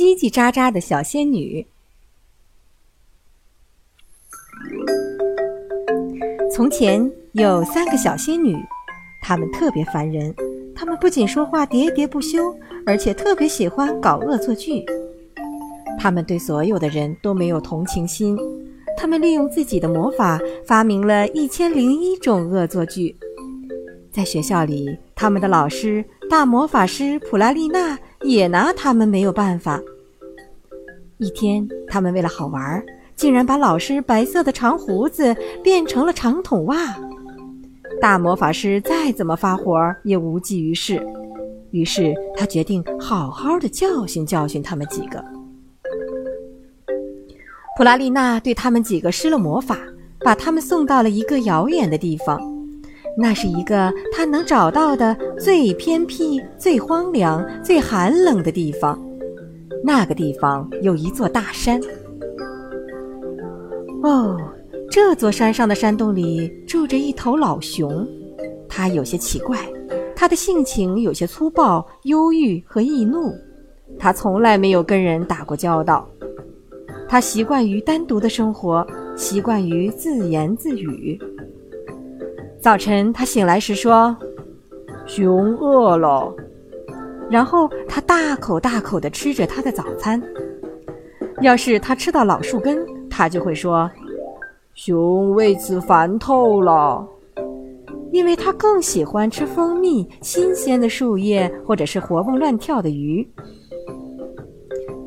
[0.00, 1.66] 叽叽喳喳的小仙女。
[6.50, 8.56] 从前有三个小仙女，
[9.20, 10.34] 她们特别烦人。
[10.74, 12.56] 她们不仅说话喋喋不休，
[12.86, 14.82] 而且特别喜欢搞恶作剧。
[15.98, 18.38] 她们对所有的人都没有同情心。
[18.96, 23.14] 她们利用自己的魔法，发明了一千零一种恶作剧。
[24.10, 29.80] 在学校里，他们的老师大魔法师普拉丽娜也拿他们没有办法。
[31.18, 32.82] 一天，他们为了好玩，
[33.14, 36.98] 竟然把老师白色的长胡子变成了长筒袜。
[38.00, 41.04] 大魔法师再怎么发火也无济于事，
[41.70, 45.22] 于是他决定好好的教训教训他们几个。
[47.76, 49.78] 普拉丽娜对他们几个施了魔法，
[50.20, 52.40] 把他们送到了一个遥远的地方。
[53.16, 58.98] 那是一个他能找到的最偏僻、最荒凉、最寒冷的地方。
[59.84, 61.80] 那个地方有一座大山。
[64.02, 64.38] 哦，
[64.90, 68.06] 这座山上的山洞里住着一头老熊，
[68.68, 69.58] 它有些奇怪，
[70.16, 73.32] 它的性情有些粗暴、忧郁和易怒。
[73.98, 76.08] 它从来没有跟人打过交道，
[77.08, 78.86] 它习惯于单独的生活，
[79.16, 81.20] 习惯于自言自语。
[82.60, 84.14] 早晨，他醒来时说
[85.06, 86.30] ：“熊饿了。”
[87.30, 90.22] 然后他大口大口地吃着他的早餐。
[91.40, 93.90] 要是他吃到老树根，他就会说
[94.74, 97.06] ：“熊为此烦透了。”
[98.12, 103.26] 因为他更喜欢吃蜂蜜、新鲜的树叶，或者是活蹦乱跳的鱼。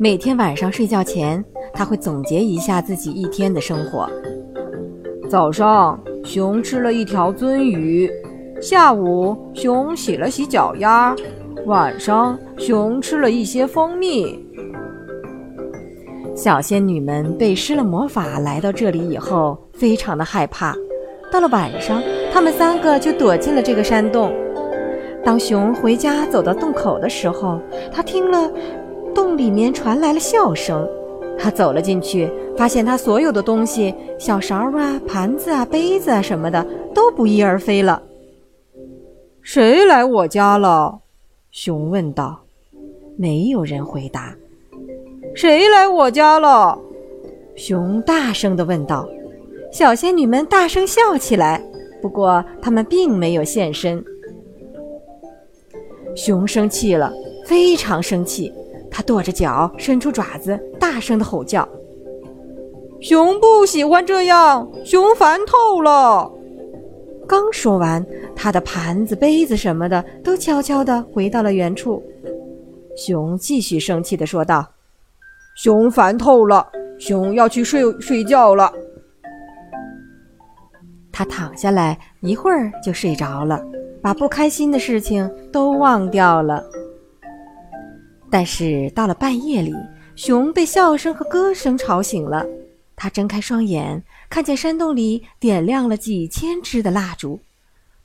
[0.00, 4.10] 每天晚上睡觉前，他会总结一下自己一天的生活。
[5.28, 5.98] 早上。
[6.24, 8.10] 熊吃了一条鳟鱼，
[8.60, 11.14] 下午熊洗了洗脚丫，
[11.66, 14.44] 晚上熊吃了一些蜂蜜。
[16.34, 20.74] 小仙女们被施了魔法，来到这里以后，非常的害怕。
[21.30, 24.34] 到了晚上，她们三个就躲进了这个山洞。
[25.24, 27.60] 当熊回家走到洞口的时候，
[27.92, 28.50] 他听了
[29.14, 30.84] 洞里面传来了笑声。
[31.38, 38.02] 他走了进去，发现他所有的东西，小勺啊、盘子啊、杯子啊什么的，都不翼而飞了。
[39.42, 41.00] 谁来我家了？
[41.50, 42.40] 熊问道。
[43.18, 44.36] 没有人回答。
[45.34, 46.78] 谁来我家了？
[47.54, 49.08] 熊大声地问道。
[49.72, 51.62] 小仙女们大声笑起来，
[52.02, 54.04] 不过他们并没有现身。
[56.14, 57.12] 熊生气了，
[57.46, 58.52] 非常生气。
[58.96, 61.68] 他跺着脚，伸出爪子，大声的吼叫。
[62.98, 66.32] 熊不喜欢这样，熊烦透了。
[67.28, 68.02] 刚说完，
[68.34, 72.02] 他的盘子、杯子什么的都悄悄地回到了原处。
[72.96, 74.66] 熊继续生气地说道
[75.62, 76.66] ：“熊烦透了，
[76.98, 78.72] 熊要去睡睡觉了。”
[81.12, 83.62] 他躺下来，一会儿就睡着了，
[84.00, 86.64] 把不开心的事情都忘掉了。
[88.30, 89.74] 但是到了半夜里，
[90.14, 92.46] 熊被笑声和歌声吵醒了。
[92.96, 97.38] 他睁开双眼，看见山洞里点亮了几千支的蜡烛，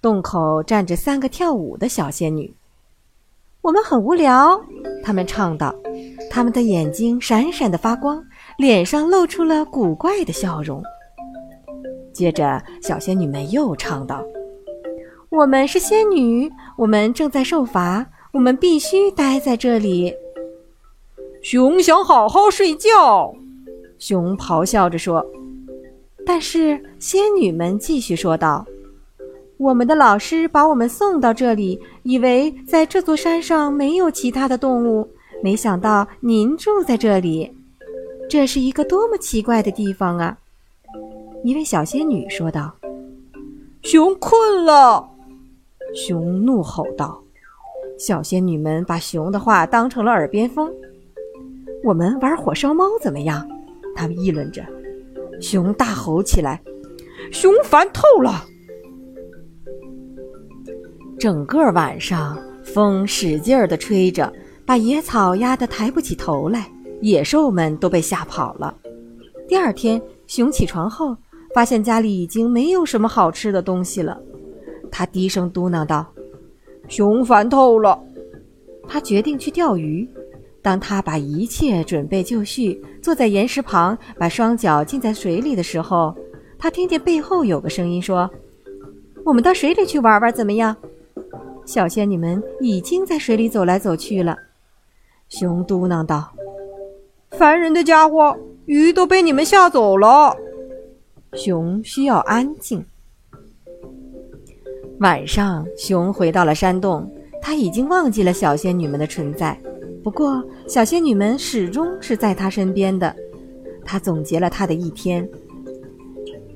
[0.01, 2.53] 洞口站着三个跳舞的小仙女。
[3.61, 4.61] 我们很无聊，
[5.03, 5.73] 他们唱道。
[6.29, 8.23] 他们的眼睛闪闪的发光，
[8.57, 10.83] 脸上露出了古怪的笑容。
[12.13, 14.23] 接着，小仙女们又唱道
[15.29, 20.13] ：“我们是仙女，我们正在受罚。”我们必须待在这里。
[21.41, 23.33] 熊想好好睡觉，
[23.99, 25.25] 熊咆哮着说。
[26.25, 28.65] 但是仙女们继续说道
[29.57, 35.09] ：“我们的老师把我们送到这里，以为在这座山上没有其他的动物，
[35.43, 37.51] 没想到您住在这里。
[38.29, 40.37] 这是一个多么奇怪的地方啊！”
[41.43, 42.71] 一位小仙女说道。
[43.81, 45.09] 熊困了，
[45.95, 47.23] 熊怒吼道。
[48.01, 50.73] 小仙女们把熊的话当成了耳边风。
[51.83, 53.47] 我们玩火烧猫怎么样？
[53.95, 54.65] 他们议论着。
[55.39, 56.59] 熊大吼起来
[57.31, 58.43] ：“熊烦透了！”
[61.19, 64.33] 整个晚上，风使劲儿地吹着，
[64.65, 66.71] 把野草压得抬不起头来，
[67.01, 68.75] 野兽们都被吓跑了。
[69.47, 71.15] 第二天，熊起床后，
[71.53, 74.19] 发现家里已经没有什么好吃的东西了。
[74.89, 76.03] 他低声嘟囔道。
[76.91, 77.97] 熊烦透了，
[78.85, 80.05] 他决定去钓鱼。
[80.61, 86.13] 当他把一切准备就绪，坐在岩石旁，把双脚浸在水里的时候，
[86.59, 88.29] 他听见背后有个声音说
[89.23, 90.75] ：“我们到水里去玩玩，怎么样？”
[91.65, 94.35] 小仙女们已经在水里走来走去了。
[95.29, 96.29] 熊嘟囔道
[97.31, 100.35] ：“烦人的家伙，鱼都被你们吓走了。
[101.35, 102.85] 熊需要安静。
[105.01, 107.11] 晚上，熊回到了山洞，
[107.41, 109.59] 他已经忘记了小仙女们的存在。
[110.03, 113.11] 不过，小仙女们始终是在他身边的。
[113.83, 115.27] 他总结了他的一天：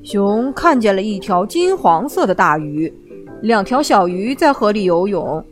[0.04, 2.94] 熊看见了一条金黄色的大鱼，
[3.42, 5.44] 两条小鱼在河里游泳。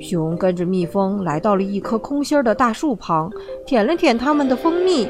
[0.00, 3.30] 熊跟着蜜蜂来到了一棵空心的大树旁，
[3.64, 5.08] 舔了舔它们的蜂蜜。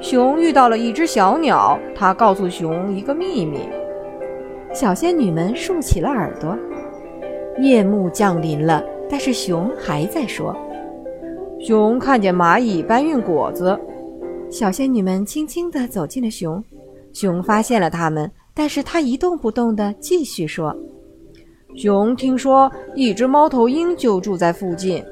[0.00, 3.60] 熊遇到了一只小鸟，它告诉熊一个秘密。
[4.74, 6.58] 小仙女们竖起了耳朵。
[7.60, 10.56] 夜幕降临了，但是熊还在说。
[11.60, 13.78] 熊看见蚂蚁搬运果子。
[14.50, 16.62] 小仙女们轻轻地走近了熊。
[17.12, 20.74] 熊发现了它们，但是它一动不动地继续说。
[21.76, 25.04] 熊听说一只猫头鹰就住在附近，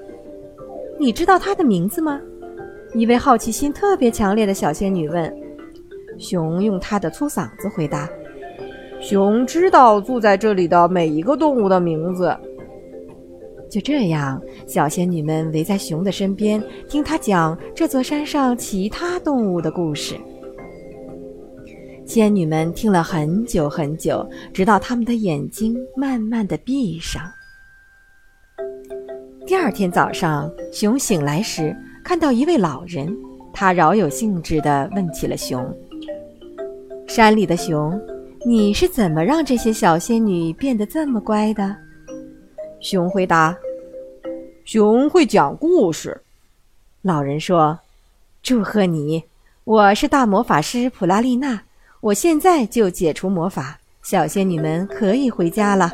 [0.99, 2.21] 你知道它的名字吗？
[2.95, 5.33] 一位好奇心特别强烈的小仙女问。
[6.19, 8.09] 熊用它的粗嗓子回答
[9.09, 12.37] ：“熊知道住在这里的每一个动物的名字。”
[13.71, 20.15] 就这样，小仙女们围在熊的身边，听他讲这座山上其他动物的故事。
[22.05, 27.23] 仙女们听了很久很久，直到她们的眼睛慢慢的闭上。
[29.47, 33.17] 第二天早上，熊醒来时看到一位老人，
[33.55, 35.67] 他饶有兴致地问起了熊
[37.09, 37.99] ：“山里的熊，
[38.47, 41.77] 你是怎么让这些小仙女变得这么乖的？”
[42.81, 43.57] 熊回答
[44.65, 46.21] ：“熊会讲故事。”
[47.03, 47.79] 老人说
[48.43, 49.23] ：“祝贺你，
[49.65, 51.61] 我是大魔法师普拉丽娜。”
[52.01, 55.91] 我现在就解除魔法，小仙女们可以回家了。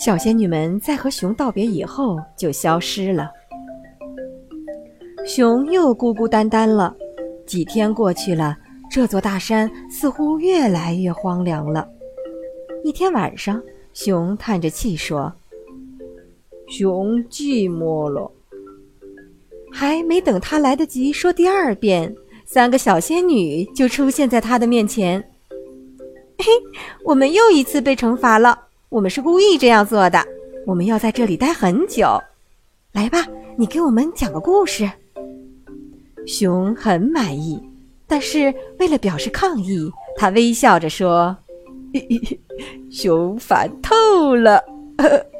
[0.00, 3.30] 小仙女们在和熊道别以后就消失了。
[5.24, 6.92] 熊又孤孤单单了。
[7.46, 8.58] 几天过去了，
[8.90, 11.88] 这座大山似乎越来越荒凉了。
[12.84, 13.62] 一天晚上，
[13.92, 15.32] 熊叹着气说
[16.68, 18.30] ：“熊寂寞了。”
[19.70, 22.14] 还没等他来得及说第二遍。
[22.46, 25.22] 三个小仙女就出现在他的面前。
[26.38, 26.46] 嘿，
[27.04, 28.58] 我们又一次被惩罚了。
[28.88, 30.24] 我们是故意这样做的。
[30.64, 32.18] 我们要在这里待很久。
[32.92, 33.26] 来吧，
[33.58, 34.90] 你给我们讲个故事。
[36.26, 37.60] 熊很满意，
[38.08, 41.36] 但是为了表示抗议，他微笑着说
[42.90, 44.60] ：“熊烦透了。”